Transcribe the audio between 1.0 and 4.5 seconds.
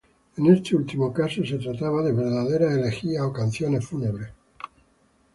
caso se trataba de verdaderas elegías o canciones fúnebres.